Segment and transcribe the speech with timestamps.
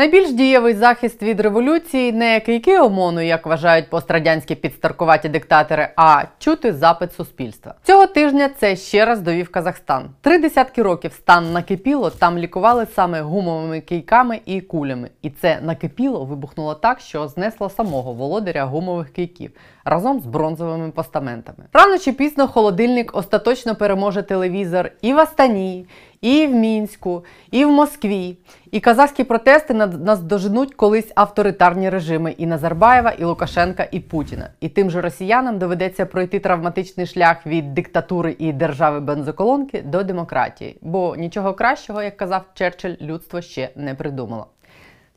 [0.00, 6.72] Найбільш дієвий захист від революції не кийки ОМОНу, як вважають пострадянські підстаркуваті диктатори, а чути
[6.72, 7.74] запит суспільства.
[7.82, 10.10] Цього тижня це ще раз довів Казахстан.
[10.20, 15.10] Три десятки років стан накипіло, там лікували саме гумовими кийками і кулями.
[15.22, 19.50] І це накипіло вибухнуло так, що знесло самого володаря гумових кийків
[19.84, 21.64] разом з бронзовими постаментами.
[21.72, 25.86] Рано чи пізно холодильник остаточно переможе телевізор і в Астані,
[26.20, 28.36] і в Мінську, і в Москві.
[28.70, 34.50] І казахські протести нас доженуть колись авторитарні режими і Назарбаєва, і Лукашенка, і Путіна.
[34.60, 40.76] І тим же росіянам доведеться пройти травматичний шлях від диктатури і держави бензоколонки до демократії.
[40.82, 44.46] Бо нічого кращого, як казав Черчилль, людство ще не придумало.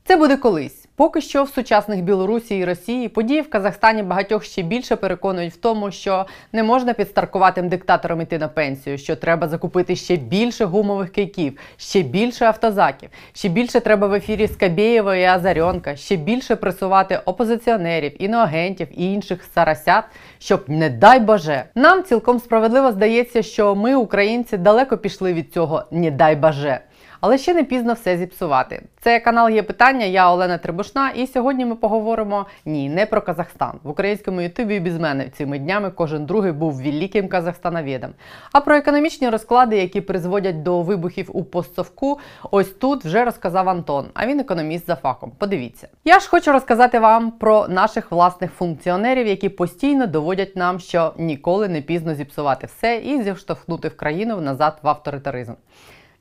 [0.03, 0.82] Це буде колись.
[0.95, 5.57] Поки що в сучасних Білорусі і Росії події в Казахстані багатьох ще більше переконують в
[5.57, 10.65] тому, що не можна під старкуватим диктатором йти на пенсію, що треба закупити ще більше
[10.65, 16.55] гумових кийків, ще більше автозаків, ще більше треба в ефірі Скабєєва і Азарьонка, ще більше
[16.55, 20.03] пресувати опозиціонерів, іноагентів і інших сарасят,
[20.39, 25.83] щоб, не дай Боже, нам цілком справедливо здається, що ми, українці, далеко пішли від цього
[25.91, 26.79] не дай Боже.
[27.25, 28.83] Але ще не пізно все зіпсувати.
[29.01, 30.05] Це канал є питання.
[30.05, 33.79] Я Олена Трибушна, і сьогодні ми поговоримо ні, не про Казахстан.
[33.83, 38.13] В українському Ютубі без мене цими днями кожен другий був великим казахстановідом.
[38.51, 42.19] А про економічні розклади, які призводять до вибухів у постсовку,
[42.51, 44.05] ось тут вже розказав Антон.
[44.13, 45.31] А він економіст за фахом.
[45.37, 45.87] Подивіться.
[46.05, 51.67] Я ж хочу розказати вам про наших власних функціонерів, які постійно доводять нам, що ніколи
[51.67, 55.53] не пізно зіпсувати все і зіштовхнути в країну назад в авторитаризм.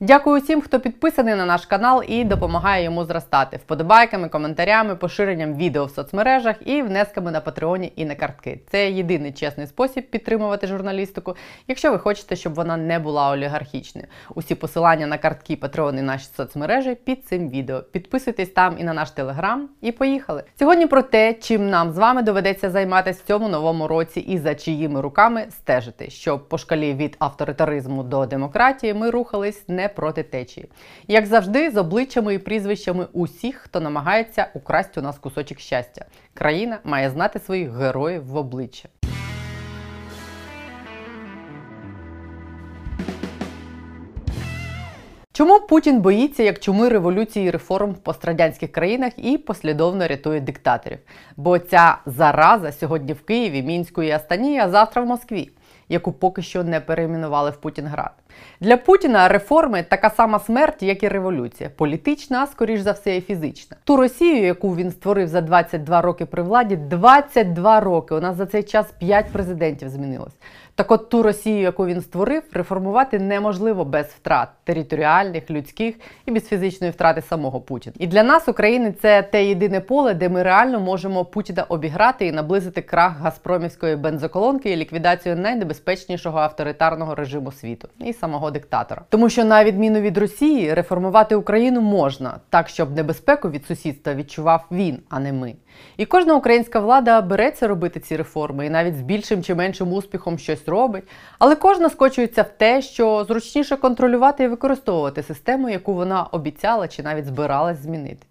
[0.04, 5.84] Дякую всім, хто підписаний на наш канал і допомагає йому зростати вподобайками, коментарями, поширенням відео
[5.84, 8.60] в соцмережах і внесками на патреоні і на картки.
[8.70, 11.36] Це єдиний чесний спосіб підтримувати журналістику,
[11.68, 14.06] якщо ви хочете, щоб вона не була олігархічною.
[14.34, 17.80] Усі посилання на картки, патреони і наші соцмережі під цим відео.
[17.80, 19.68] Підписуйтесь там і на наш телеграм.
[19.80, 20.44] І поїхали.
[20.58, 24.54] Сьогодні про те, чим нам з вами доведеться займатися в цьому новому році і за
[24.54, 30.68] чиїми руками стежити, щоб по шкалі від авторитаризму до демократії ми рухались не проти течії.
[31.08, 36.04] Як завжди, з обличчями і прізвищами усіх, хто намагається украсти у нас кусочок щастя.
[36.34, 38.88] Країна має знати своїх героїв в обличчя.
[45.34, 50.98] Чому Путін боїться як чуми революції реформ в пострадянських країнах і послідовно рятує диктаторів?
[51.36, 55.50] Бо ця зараза сьогодні в Києві, Мінську і Астані, а завтра в Москві,
[55.88, 58.12] яку поки що не перейменували в Путінград.
[58.60, 61.70] Для Путіна реформи така сама смерть, як і революція.
[61.76, 63.76] Політична, а скоріш за все, і фізична.
[63.84, 68.14] Ту Росію, яку він створив за 22 роки при владі, 22 роки.
[68.14, 70.34] У нас за цей час 5 президентів змінилось.
[70.74, 75.94] Так от ту Росію, яку він створив, реформувати неможливо без втрат територіальних, людських
[76.26, 77.94] і без фізичної втрати самого Путіна.
[77.98, 82.32] І для нас, України, це те єдине поле, де ми реально можемо Путіна обіграти і
[82.32, 89.02] наблизити крах Газпромівської бензоколонки і ліквідацію найнебезпечнішого авторитарного режиму світу і самого диктатора.
[89.08, 94.64] Тому що, на відміну від Росії, реформувати Україну можна так, щоб небезпеку від сусідства відчував
[94.70, 95.54] він, а не ми.
[95.96, 100.38] І кожна українська влада береться робити ці реформи, і навіть з більшим чи меншим успіхом
[100.38, 101.04] щось робить.
[101.38, 107.02] Але кожна скочується в те, що зручніше контролювати і використовувати систему, яку вона обіцяла чи
[107.02, 108.26] навіть збиралась змінити.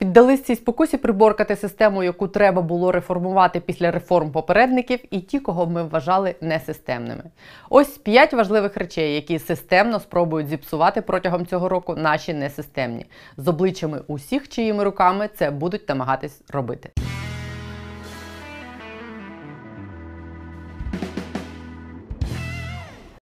[0.00, 5.66] Піддались цій спокусі приборкати систему, яку треба було реформувати після реформ попередників, і ті, кого
[5.66, 7.22] ми вважали несистемними.
[7.70, 13.06] Ось п'ять важливих речей, які системно спробують зіпсувати протягом цього року наші несистемні,
[13.36, 16.90] з обличчями усіх, чиїми руками це будуть намагатись робити.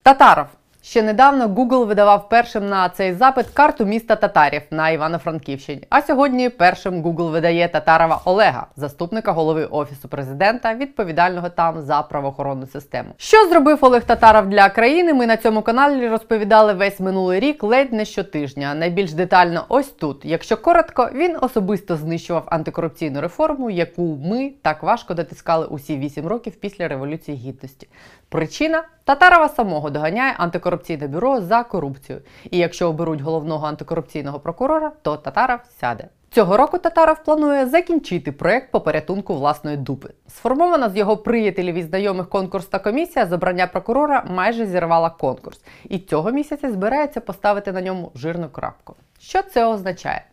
[0.03, 0.47] Татаров
[0.89, 5.83] Ще недавно Google видавав першим на цей запит карту міста татарів на Івано-Франківщині.
[5.91, 12.67] А сьогодні першим Google видає Татарова Олега, заступника голови офісу президента, відповідального там за правоохоронну
[12.67, 13.09] систему.
[13.17, 15.15] Що зробив Олег Татаров для країни?
[15.15, 18.75] Ми на цьому каналі розповідали весь минулий рік, ледь не щотижня.
[18.75, 20.25] Найбільш детально, ось тут.
[20.25, 26.53] Якщо коротко, він особисто знищував антикорупційну реформу, яку ми так важко дотискали усі вісім років
[26.61, 27.89] після революції гідності.
[28.29, 32.21] Причина Татарова самого доганяє антикорупційне бюро за корупцію.
[32.51, 36.09] І якщо оберуть головного антикорупційного прокурора, то Татаров сяде.
[36.31, 40.09] Цього року Татаров планує закінчити проект по порятунку власної дупи.
[40.29, 45.61] Сформована з його приятелів і знайомих конкурсна комісія з обрання прокурора майже зірвала конкурс.
[45.85, 48.95] І цього місяця збирається поставити на ньому жирну крапку.
[49.19, 50.25] Що це означає?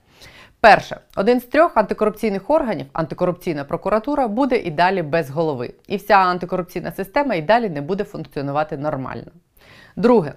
[0.64, 5.74] Перше, один з трьох антикорупційних органів, антикорупційна прокуратура, буде і далі без голови.
[5.88, 9.32] І вся антикорупційна система і далі не буде функціонувати нормально.
[9.96, 10.34] Друге,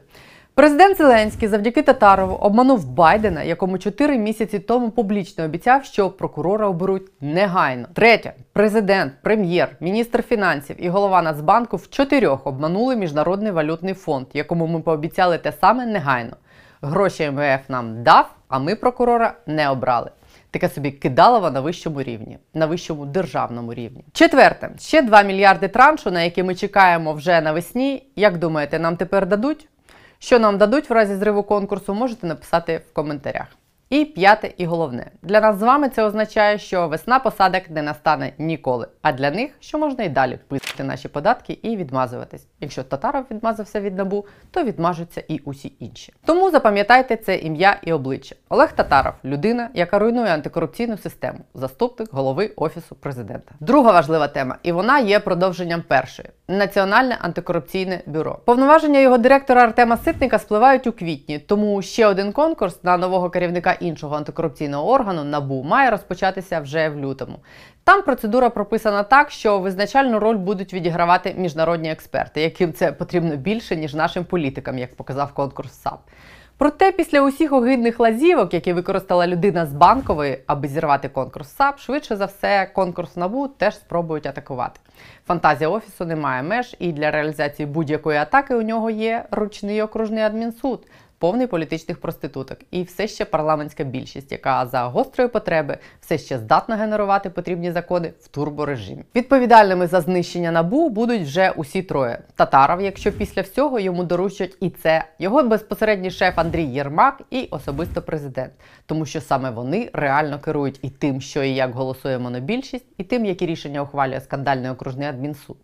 [0.54, 7.10] Президент Зеленський завдяки Татарову обманув Байдена, якому 4 місяці тому публічно обіцяв, що прокурора оберуть
[7.20, 7.88] негайно.
[7.94, 14.66] Третє, президент, прем'єр, міністр фінансів і голова Нацбанку в чотирьох обманули міжнародний валютний фонд, якому
[14.66, 16.36] ми пообіцяли те саме негайно.
[16.82, 20.10] Гроші МВФ нам дав, а ми прокурора не обрали.
[20.50, 24.04] Таке собі кидалово на вищому рівні, на вищому державному рівні.
[24.12, 28.06] Четверте, ще 2 мільярди траншу, на які ми чекаємо вже навесні.
[28.16, 29.68] Як думаєте, нам тепер дадуть?
[30.18, 33.46] Що нам дадуть в разі зриву конкурсу, можете написати в коментарях.
[33.90, 38.32] І п'яте і головне для нас з вами це означає, що весна посадок не настане
[38.38, 38.88] ніколи.
[39.02, 42.46] А для них що можна і далі писати наші податки і відмазуватись.
[42.60, 46.12] Якщо Татаров відмазався від набу, то відмажуться і усі інші.
[46.24, 48.36] Тому запам'ятайте це ім'я і обличчя.
[48.48, 53.54] Олег Татаров людина, яка руйнує антикорупційну систему, заступник голови офісу президента.
[53.60, 56.28] Друга важлива тема, і вона є продовженням першої.
[56.48, 58.38] Національне антикорупційне бюро.
[58.44, 63.72] Повноваження його директора Артема Ситника спливають у квітні, тому ще один конкурс на нового керівника
[63.72, 67.38] іншого антикорупційного органу НАБУ має розпочатися вже в лютому.
[67.84, 73.76] Там процедура прописана так, що визначальну роль будуть відігравати міжнародні експерти, яким це потрібно більше
[73.76, 76.00] ніж нашим політикам, як показав конкурс САП.
[76.58, 82.16] Проте після усіх огидних лазівок, які використала людина з банкової, аби зірвати конкурс САП, швидше
[82.16, 84.80] за все, конкурс НАБУ теж спробують атакувати.
[85.26, 90.22] Фантазія офісу не має меж, і для реалізації будь-якої атаки у нього є ручний окружний
[90.22, 90.86] адмінсуд,
[91.18, 92.58] повний політичних проституток.
[92.70, 98.12] І все ще парламентська більшість, яка за гострої потреби все ще здатна генерувати потрібні закони
[98.20, 99.04] в турборежимі.
[99.14, 104.70] Відповідальними за знищення набу будуть вже усі троє: Татаров, якщо після всього йому доручать і
[104.70, 108.52] це його безпосередній шеф Андрій Єрмак і особисто президент,
[108.86, 113.24] тому що саме вони реально керують і тим, що і як голосує монобільшість, і тим,
[113.24, 115.56] які рішення ухвалює скандальний окружний адмінсуд,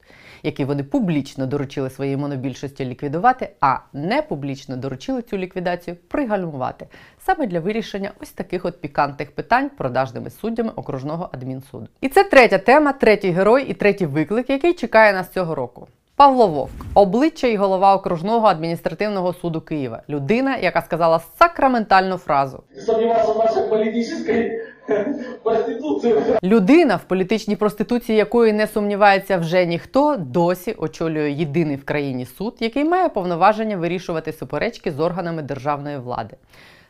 [0.42, 6.86] який вони публічно доручили своїй монобільшості ліквідувати, а не публічно доручили цю ліквідацію пригальмувати
[7.18, 11.88] саме для вирішення ось таких от пікантних питань продажними суддями окружного адмінсуду.
[12.00, 15.88] І це третя тема, третій герой і третій виклик, який чекає нас цього року.
[16.16, 22.62] Павло Вовк, обличчя і голова окружного адміністративного суду Києва, людина, яка сказала сакраментальну фразу.
[22.86, 24.60] Сомневался в нашей политической
[26.42, 32.56] Людина, в політичній проституції якої не сумнівається вже ніхто, досі очолює єдиний в країні суд,
[32.60, 36.36] який має повноваження вирішувати суперечки з органами державної влади.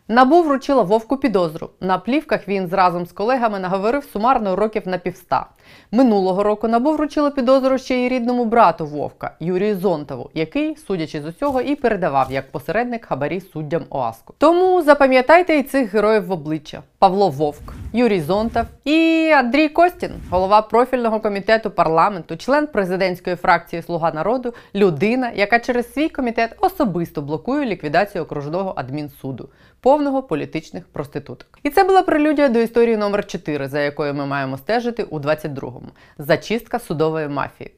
[0.09, 1.71] Набу вручила Вовку підозру.
[1.81, 5.47] На плівках він разом з колегами наговорив сумарно років на півста.
[5.91, 11.27] Минулого року Набу вручила підозру ще й рідному брату Вовка Юрію Зонтову, який, судячи з
[11.27, 14.35] усього, і передавав як посередник хабарі суддям ОАСКу.
[14.39, 20.63] Тому запам'ятайте і цих героїв в обличчя: Павло Вовк, Юрій Зонтов і Андрій Костін, голова
[20.63, 27.67] профільного комітету парламенту, член президентської фракції Слуга народу, людина, яка через свій комітет особисто блокує
[27.67, 29.49] ліквідацію окружного адмінсуду
[29.81, 31.59] повного політичних проституток.
[31.63, 35.19] І це була прелюдія до історії номер 4 за якою ми маємо стежити у
[35.63, 35.89] 22-му
[36.19, 37.71] зачистка судової мафії.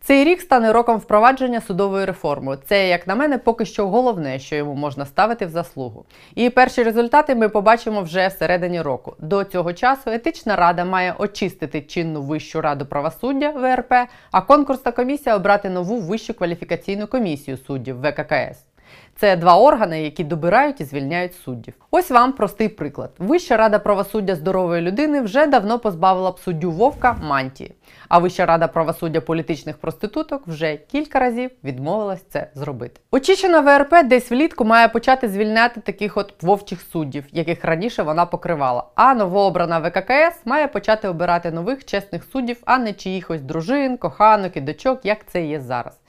[0.00, 2.58] Цей рік стане роком впровадження судової реформи.
[2.68, 6.04] Це, як на мене, поки що головне, що йому можна ставити в заслугу.
[6.34, 9.16] І перші результати ми побачимо вже всередині року.
[9.18, 13.92] До цього часу етична рада має очистити чинну вищу раду правосуддя ВРП,
[14.30, 18.71] а конкурсна комісія обрати нову вищу кваліфікаційну комісію суддів ВККС.
[19.16, 21.74] Це два органи, які добирають і звільняють суддів.
[21.90, 23.10] Ось вам простий приклад.
[23.18, 27.74] Вища рада правосуддя здорової людини вже давно позбавила б суддю Вовка мантії.
[28.08, 33.00] А Вища рада правосуддя політичних проституток вже кілька разів відмовилась це зробити.
[33.10, 38.84] Очищена ВРП десь влітку має почати звільняти таких от вовчих суддів, яких раніше вона покривала.
[38.94, 44.60] А новообрана ВККС має почати обирати нових чесних суддів, а не чиїхось дружин, коханок і
[44.60, 46.01] дочок, як це є зараз.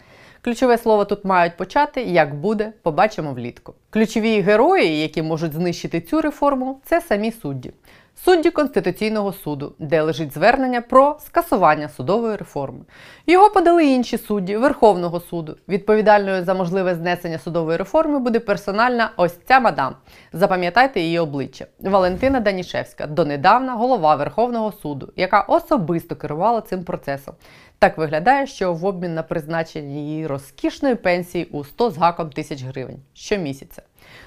[0.43, 2.01] Ключове слово тут мають почати.
[2.03, 3.73] Як буде, побачимо влітку.
[3.89, 7.71] Ключові герої, які можуть знищити цю реформу, це самі судді.
[8.15, 12.79] Судді Конституційного суду, де лежить звернення про скасування судової реформи.
[13.27, 15.57] Його подали інші судді Верховного суду.
[15.67, 19.95] Відповідальною за можливе знесення судової реформи буде персональна ось ця мадам.
[20.33, 27.35] Запам'ятайте її обличчя Валентина Данішевська, донедавна голова Верховного суду, яка особисто керувала цим процесом.
[27.79, 32.63] Так виглядає, що в обмін на призначення її розкішної пенсії у 100 з гаком тисяч
[32.63, 33.81] гривень щомісяця.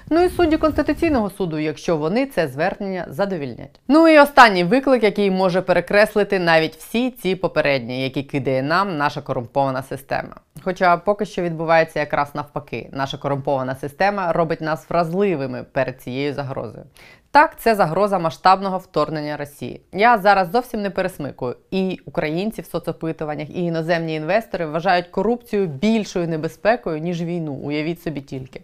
[0.09, 3.79] Ну і судді Конституційного суду, якщо вони це звернення задовільнять.
[3.87, 9.21] Ну і останній виклик, який може перекреслити навіть всі ці попередні, які кидає нам наша
[9.21, 10.35] корумпована система.
[10.61, 16.85] Хоча поки що відбувається якраз навпаки, наша корумпована система робить нас вразливими перед цією загрозою.
[17.31, 19.81] Так, це загроза масштабного вторгнення Росії.
[19.91, 21.55] Я зараз зовсім не пересмикую.
[21.71, 27.53] І українці в соцопитуваннях, і іноземні інвестори вважають корупцію більшою небезпекою ніж війну.
[27.53, 28.61] Уявіть собі тільки.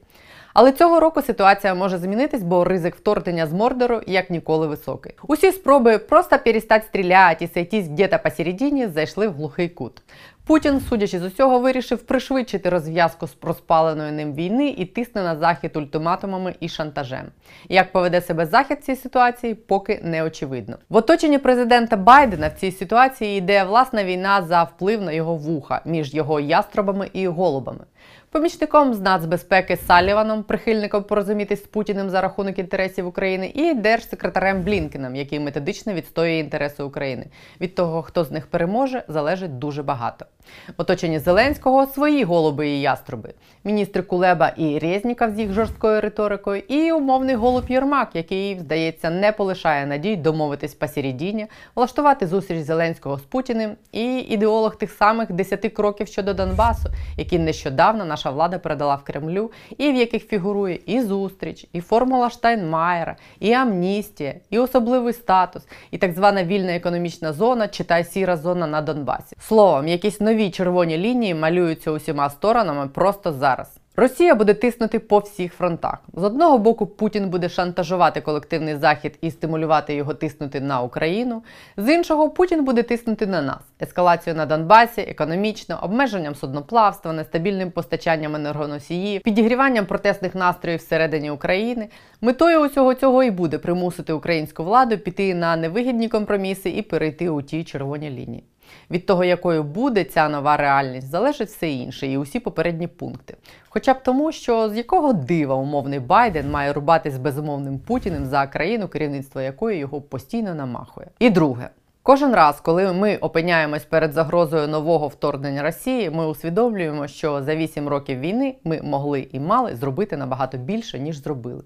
[0.53, 5.13] Але цього року ситуація може змінитись, бо ризик вторгнення з Мордору як ніколи високий.
[5.27, 10.01] Усі спроби просто перестати стріляти і сойтись где-то посередині зайшли в глухий кут.
[10.45, 15.77] Путін, судячи з усього, вирішив пришвидшити розв'язку з проспаленої ним війни і тисне на захід
[15.77, 17.25] ультиматумами і шантажем.
[17.69, 20.77] Як поведе себе захід в цій ситуації, поки не очевидно.
[20.89, 25.81] В оточенні президента Байдена в цій ситуації йде власна війна за вплив на його вуха
[25.85, 27.85] між його яструбами і голубами.
[28.33, 35.15] Помічником з нацбезпеки Саліваном, прихильником порозумітись з Путіним за рахунок інтересів України, і держсекретарем Блінкеном,
[35.15, 37.25] який методично відстоює інтереси України.
[37.61, 40.25] Від того, хто з них переможе, залежить дуже багато.
[40.67, 46.63] В оточенні Зеленського свої голуби і яструби, міністри Кулеба і Резніков з їх жорсткою риторикою,
[46.67, 53.21] і умовний голуб Єрмак, який, здається, не полишає надій домовитись посередині, влаштувати зустріч Зеленського з
[53.21, 59.03] Путіним, і ідеолог тих самих 10 кроків щодо Донбасу, які нещодавно наша влада передала в
[59.03, 65.63] Кремлю, і в яких фігурує і зустріч, і формула Штайнмаєра, і амністія, і особливий статус,
[65.91, 69.35] і так звана вільна економічна зона, читай сіра зона на Донбасі.
[69.39, 73.82] Словом, якісь нові червоні лінії малюються усіма сторонами просто зараз.
[73.95, 75.97] Росія буде тиснути по всіх фронтах.
[76.13, 81.43] З одного боку, Путін буде шантажувати колективний захід і стимулювати його тиснути на Україну.
[81.77, 88.35] З іншого, Путін буде тиснути на нас ескалацію на Донбасі, економічно, обмеженням судноплавства, нестабільним постачанням
[88.35, 91.87] енергоносіїв, підігріванням протестних настроїв всередині України.
[92.21, 97.41] Метою усього цього і буде примусити українську владу піти на невигідні компроміси і перейти у
[97.41, 98.43] ті червоні лінії.
[98.91, 103.37] Від того, якою буде ця нова реальність, залежить все інше і усі попередні пункти.
[103.69, 108.47] Хоча б тому, що з якого дива умовний Байден має рубатись з безумовним Путіним за
[108.47, 111.07] країну, керівництво якої його постійно намахує.
[111.19, 111.69] І друге.
[112.05, 117.87] Кожен раз, коли ми опиняємось перед загрозою нового вторгнення Росії, ми усвідомлюємо, що за 8
[117.87, 121.63] років війни ми могли і мали зробити набагато більше, ніж зробили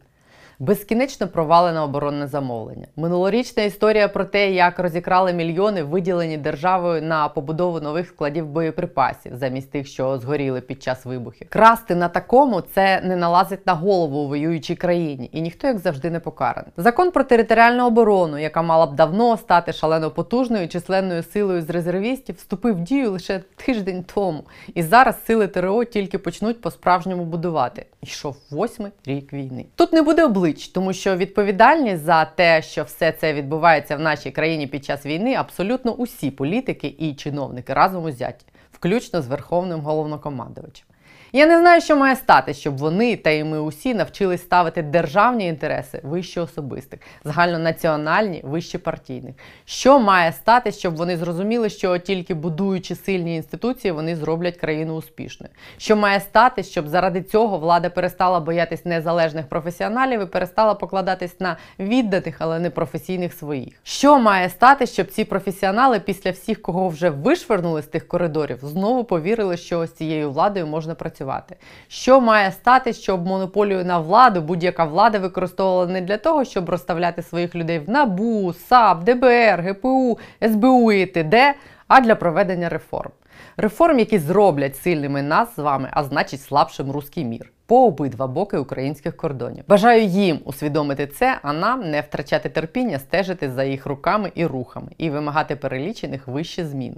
[0.59, 2.87] безкінечно провалене оборонне замовлення.
[2.95, 9.71] Минулорічна історія про те, як розікрали мільйони, виділені державою на побудову нових складів боєприпасів, замість
[9.71, 11.47] тих, що згоріли під час вибухів.
[11.49, 16.09] Красти на такому це не налазить на голову у воюючій країні, і ніхто як завжди
[16.09, 16.71] не покараний.
[16.77, 22.35] Закон про територіальну оборону, яка мала б давно стати шалено потужною численною силою з резервістів,
[22.35, 24.43] вступив в дію лише тиждень тому.
[24.73, 27.85] І зараз сили ТРО тільки почнуть по-справжньому будувати.
[28.01, 29.65] Йшов восьмий рік війни.
[29.75, 33.99] Тут не буде обличчя облич, тому що відповідальність за те, що все це відбувається в
[33.99, 39.79] нашій країні під час війни, абсолютно усі політики і чиновники разом узяті, включно з верховним
[39.79, 40.86] головнокомандувачем.
[41.33, 45.47] Я не знаю, що має стати, щоб вони та і ми усі навчились ставити державні
[45.47, 49.35] інтереси вище особистих, загальнонаціональні вище партійних.
[49.65, 55.53] Що має стати, щоб вони зрозуміли, що тільки будуючи сильні інституції, вони зроблять країну успішною?
[55.77, 61.57] Що має стати, щоб заради цього влада перестала боятись незалежних професіоналів і перестала покладатись на
[61.79, 63.73] відданих, але не професійних своїх?
[63.83, 69.03] Що має стати, щоб ці професіонали після всіх, кого вже вишвернули з тих коридорів, знову
[69.03, 71.16] повірили, що з цією владою можна працювати?
[71.17, 71.55] Працювати.
[71.87, 77.21] Що має стати, щоб монополію на владу будь-яка влада використовувала не для того, щоб розставляти
[77.21, 81.53] своїх людей в НАБУ, САП, ДБР, ГПУ, СБУ і т.д.,
[81.87, 83.11] а для проведення реформ.
[83.57, 87.51] Реформ, які зроблять сильними нас з вами, а значить слабшим руський мір.
[87.65, 89.63] По обидва боки українських кордонів.
[89.67, 94.91] Бажаю їм усвідомити це, а нам не втрачати терпіння, стежити за їх руками і рухами
[94.97, 96.95] і вимагати перелічених вище змін.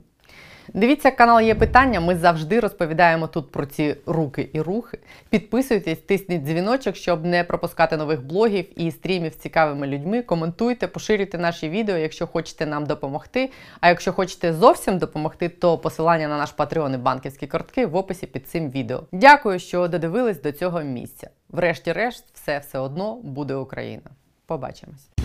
[0.73, 1.99] Дивіться, канал є питання.
[1.99, 4.99] Ми завжди розповідаємо тут про ці руки і рухи.
[5.29, 10.21] Підписуйтесь, тисніть дзвіночок, щоб не пропускати нових блогів і стрімів з цікавими людьми.
[10.21, 13.51] Коментуйте, поширюйте наші відео, якщо хочете нам допомогти.
[13.79, 18.27] А якщо хочете зовсім допомогти, то посилання на наш патреон і банківські картки в описі
[18.27, 19.03] під цим відео.
[19.11, 21.29] Дякую, що додивились до цього місця.
[21.49, 24.09] Врешті-решт, все все одно буде Україна.
[24.45, 25.18] Побачимось.